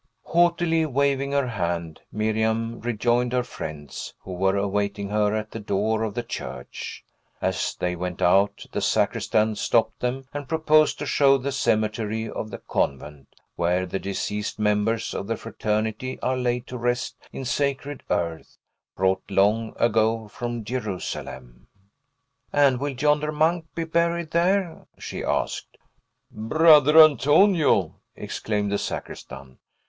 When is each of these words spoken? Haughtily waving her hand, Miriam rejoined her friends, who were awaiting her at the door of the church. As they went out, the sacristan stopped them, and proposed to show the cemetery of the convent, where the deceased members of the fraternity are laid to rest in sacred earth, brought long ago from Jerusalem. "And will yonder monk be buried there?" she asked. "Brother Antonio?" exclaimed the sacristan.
Haughtily 0.23 0.83
waving 0.87 1.31
her 1.33 1.45
hand, 1.45 2.01
Miriam 2.11 2.79
rejoined 2.81 3.33
her 3.33 3.43
friends, 3.43 4.15
who 4.21 4.31
were 4.33 4.57
awaiting 4.57 5.09
her 5.09 5.35
at 5.35 5.51
the 5.51 5.59
door 5.59 6.01
of 6.01 6.15
the 6.15 6.23
church. 6.23 7.05
As 7.39 7.75
they 7.75 7.95
went 7.95 8.19
out, 8.19 8.65
the 8.71 8.81
sacristan 8.81 9.53
stopped 9.53 9.99
them, 9.99 10.25
and 10.33 10.49
proposed 10.49 10.97
to 10.97 11.05
show 11.05 11.37
the 11.37 11.51
cemetery 11.51 12.27
of 12.27 12.49
the 12.49 12.57
convent, 12.57 13.27
where 13.55 13.85
the 13.85 13.99
deceased 13.99 14.57
members 14.57 15.13
of 15.13 15.27
the 15.27 15.37
fraternity 15.37 16.19
are 16.21 16.35
laid 16.35 16.65
to 16.65 16.79
rest 16.79 17.17
in 17.31 17.45
sacred 17.45 18.01
earth, 18.09 18.57
brought 18.95 19.21
long 19.29 19.75
ago 19.79 20.27
from 20.27 20.63
Jerusalem. 20.63 21.67
"And 22.51 22.79
will 22.79 22.89
yonder 22.95 23.31
monk 23.31 23.65
be 23.75 23.83
buried 23.83 24.31
there?" 24.31 24.87
she 24.97 25.23
asked. 25.23 25.77
"Brother 26.31 26.99
Antonio?" 26.99 27.99
exclaimed 28.15 28.71
the 28.71 28.79
sacristan. 28.79 29.59